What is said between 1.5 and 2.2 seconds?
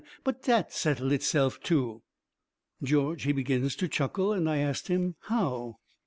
too."